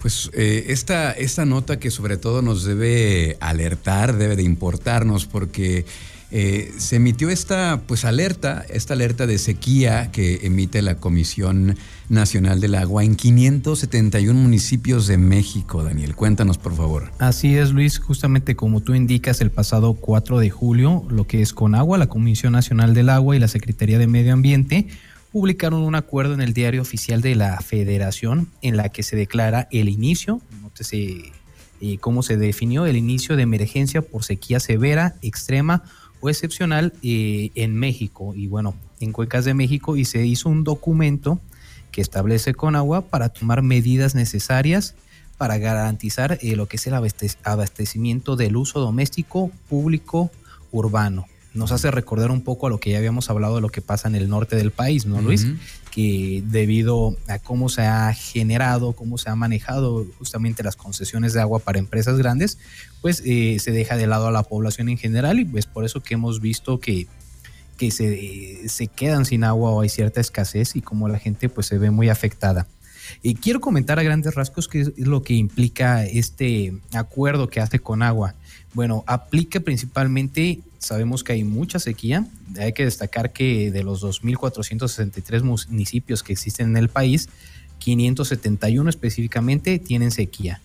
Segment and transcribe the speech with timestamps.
[0.00, 5.84] Pues eh, esta, esta nota que sobre todo nos debe alertar, debe de importarnos, porque
[6.30, 11.76] eh, se emitió esta pues alerta, esta alerta de sequía que emite la Comisión
[12.10, 15.82] Nacional del Agua en 571 municipios de México.
[15.82, 17.10] Daniel, cuéntanos por favor.
[17.18, 21.54] Así es, Luis, justamente como tú indicas, el pasado 4 de julio, lo que es
[21.54, 24.86] con agua, la Comisión Nacional del Agua y la Secretaría de Medio Ambiente
[25.32, 29.68] publicaron un acuerdo en el diario oficial de la Federación en la que se declara
[29.70, 31.32] el inicio, nótese
[31.80, 35.82] eh, cómo se definió, el inicio de emergencia por sequía severa, extrema
[36.20, 40.64] o excepcional eh, en México y bueno, en Cuencas de México y se hizo un
[40.64, 41.40] documento
[41.92, 44.94] que establece con agua para tomar medidas necesarias
[45.36, 46.94] para garantizar eh, lo que es el
[47.44, 50.30] abastecimiento del uso doméstico, público,
[50.72, 51.26] urbano.
[51.54, 54.08] Nos hace recordar un poco a lo que ya habíamos hablado de lo que pasa
[54.08, 55.46] en el norte del país, ¿no, Luis?
[55.90, 61.40] Que debido a cómo se ha generado, cómo se ha manejado justamente las concesiones de
[61.40, 62.58] agua para empresas grandes,
[63.00, 66.02] pues eh, se deja de lado a la población en general y pues por eso
[66.02, 67.06] que hemos visto que,
[67.78, 71.66] que se, se quedan sin agua o hay cierta escasez y como la gente pues
[71.66, 72.66] se ve muy afectada.
[73.22, 77.78] Y quiero comentar a grandes rasgos qué es lo que implica este acuerdo que hace
[77.78, 78.34] con agua.
[78.74, 82.26] Bueno, aplica principalmente, sabemos que hay mucha sequía,
[82.58, 87.28] hay que destacar que de los 2.463 municipios que existen en el país,
[87.78, 90.60] 571 específicamente tienen sequía.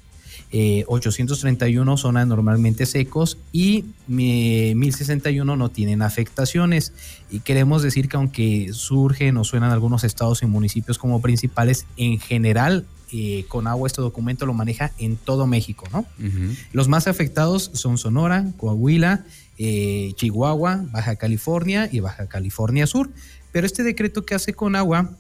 [0.54, 6.94] 831 eh, son anormalmente secos y 1061 no tienen afectaciones.
[7.32, 12.20] Y queremos decir que aunque surgen o suenan algunos estados y municipios como principales, en
[12.20, 16.04] general eh, con agua este documento lo maneja en todo México, ¿no?
[16.72, 19.24] Los más afectados son Sonora, Coahuila,
[19.60, 23.12] eh, Chihuahua, Baja California y Baja California Sur.
[23.52, 25.12] Pero este decreto que hace con agua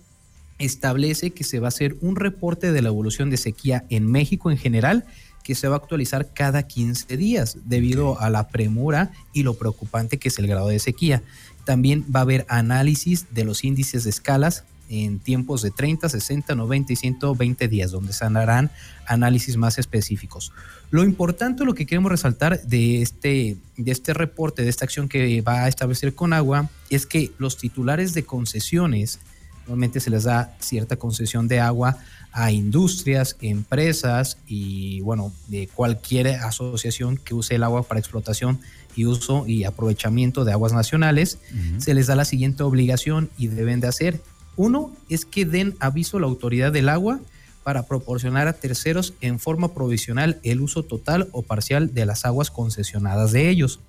[0.57, 4.49] establece que se va a hacer un reporte de la evolución de sequía en México
[4.49, 5.05] en general
[5.43, 10.17] que se va a actualizar cada 15 días debido a la premura y lo preocupante
[10.17, 11.21] que es el grado de sequía.
[11.63, 16.55] También va a haber análisis de los índices de escalas en tiempos de 30, 60,
[16.55, 18.71] 90 y 120 días, donde se harán
[19.07, 20.51] análisis más específicos.
[20.91, 25.41] Lo importante, lo que queremos resaltar de este, de este reporte, de esta acción que
[25.41, 29.19] va a establecer con agua, es que los titulares de concesiones,
[29.61, 31.97] normalmente se les da cierta concesión de agua
[32.33, 38.59] a industrias, empresas y bueno, de cualquier asociación que use el agua para explotación
[38.95, 41.37] y uso y aprovechamiento de aguas nacionales,
[41.77, 44.21] se les da la siguiente obligación y deben de hacer.
[44.55, 47.19] Uno es que den aviso a la autoridad del agua
[47.63, 52.51] para proporcionar a terceros en forma provisional el uso total o parcial de las aguas
[52.51, 53.79] concesionadas de ellos.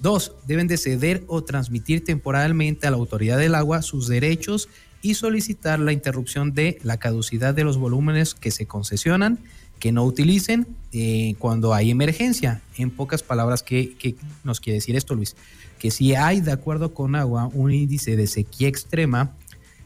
[0.00, 4.68] Dos, deben de ceder o transmitir temporalmente a la autoridad del agua sus derechos
[5.02, 9.38] y solicitar la interrupción de la caducidad de los volúmenes que se concesionan,
[9.78, 12.62] que no utilicen eh, cuando hay emergencia.
[12.76, 15.36] En pocas palabras, ¿qué, nos quiere decir esto, Luis?
[15.78, 19.32] Que si hay, de acuerdo con agua, un índice de sequía extrema,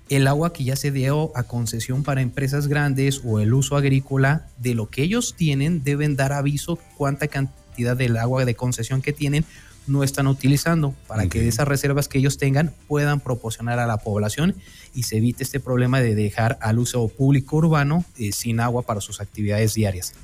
[0.08, 4.46] el agua que ya se dio a concesión para empresas grandes o el uso agrícola
[4.58, 9.12] de lo que ellos tienen deben dar aviso cuánta cantidad del agua de concesión que
[9.12, 9.44] tienen
[9.88, 14.54] no están utilizando para que esas reservas que ellos tengan puedan proporcionar a la población
[14.94, 19.00] y se evite este problema de dejar al uso público urbano eh, sin agua para
[19.00, 20.14] sus actividades diarias.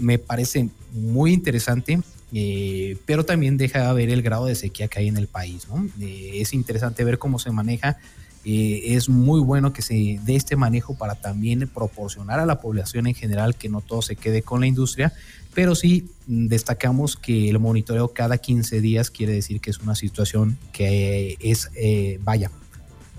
[0.00, 2.00] Me parece muy interesante,
[2.32, 5.66] eh, pero también deja ver el grado de sequía que hay en el país.
[6.00, 7.98] Eh, es interesante ver cómo se maneja.
[8.44, 13.14] Es muy bueno que se dé este manejo para también proporcionar a la población en
[13.14, 15.12] general que no todo se quede con la industria,
[15.54, 20.58] pero sí destacamos que el monitoreo cada 15 días quiere decir que es una situación
[20.72, 22.50] que es, eh, vaya,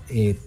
[0.08, 0.38] eh,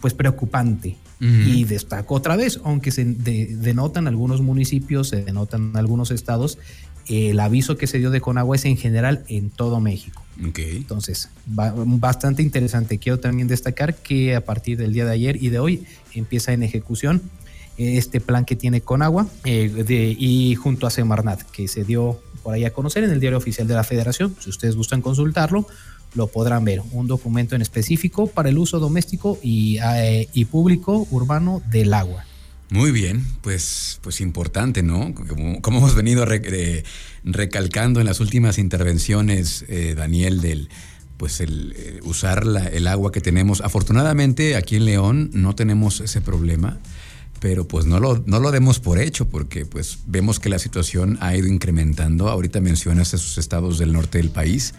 [0.00, 0.96] pues preocupante.
[1.22, 6.56] Y destaco otra vez, aunque se denotan algunos municipios, se denotan algunos estados,
[7.08, 10.22] el aviso que se dio de Conagua es en general en todo México.
[10.42, 12.98] Entonces, bastante interesante.
[12.98, 15.84] Quiero también destacar que a partir del día de ayer y de hoy
[16.14, 17.22] empieza en ejecución
[17.76, 22.64] este plan que tiene Conagua eh, y junto a Semarnat, que se dio por ahí
[22.64, 24.34] a conocer en el diario oficial de la Federación.
[24.38, 25.66] Si ustedes gustan consultarlo,
[26.14, 26.82] lo podrán ver.
[26.92, 32.24] Un documento en específico para el uso doméstico y, eh, público urbano del agua.
[32.70, 35.12] Muy bien, pues, pues importante, ¿no?
[35.14, 36.24] Como, hemos venido
[37.24, 40.68] recalcando en las últimas intervenciones, eh, Daniel, del
[41.16, 43.60] pues el usar el agua que tenemos.
[43.60, 46.80] Afortunadamente aquí en León no tenemos ese problema
[47.40, 51.18] pero pues no lo, no lo demos por hecho porque pues vemos que la situación
[51.20, 52.28] ha ido incrementando.
[52.28, 54.74] Ahorita mencionas esos estados del norte del país,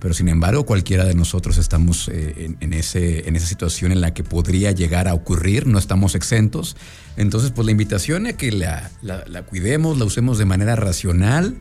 [0.00, 4.12] pero sin embargo cualquiera de nosotros estamos eh, en, ese, en esa situación en la
[4.14, 6.76] que podría llegar a ocurrir, no estamos exentos.
[7.16, 11.56] Entonces, pues la invitación es que la, la cuidemos, la usemos de manera racional,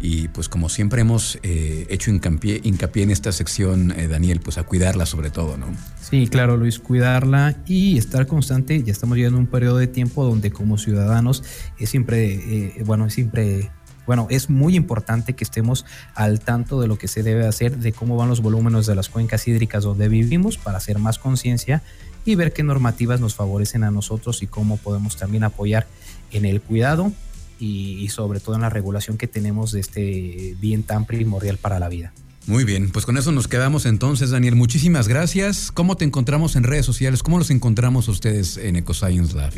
[0.00, 4.56] y pues como siempre hemos eh, hecho hincapié, hincapié, en esta sección, eh, Daniel, pues
[4.56, 5.66] a cuidarla sobre todo, ¿no?
[6.00, 8.82] Sí, claro, Luis, cuidarla y estar constante.
[8.82, 11.44] Ya estamos viviendo un periodo de tiempo donde como ciudadanos
[11.78, 13.70] es siempre, eh, bueno, es siempre
[14.10, 15.86] bueno, es muy importante que estemos
[16.16, 19.08] al tanto de lo que se debe hacer, de cómo van los volúmenes de las
[19.08, 21.80] cuencas hídricas donde vivimos para hacer más conciencia
[22.24, 25.86] y ver qué normativas nos favorecen a nosotros y cómo podemos también apoyar
[26.32, 27.12] en el cuidado
[27.60, 31.88] y, sobre todo en la regulación que tenemos de este bien tan primordial para la
[31.88, 32.12] vida.
[32.48, 34.56] Muy bien, pues con eso nos quedamos entonces, Daniel.
[34.56, 35.70] Muchísimas gracias.
[35.70, 37.22] ¿Cómo te encontramos en redes sociales?
[37.22, 39.52] ¿Cómo los encontramos ustedes en EcoScience Lab?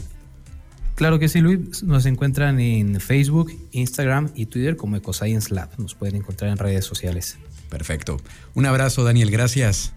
[1.02, 1.82] Claro que sí, Luis.
[1.82, 5.68] Nos encuentran en Facebook, Instagram y Twitter como EcoScience Lab.
[5.76, 7.38] Nos pueden encontrar en redes sociales.
[7.68, 8.20] Perfecto.
[8.54, 9.28] Un abrazo, Daniel.
[9.32, 9.92] Gracias.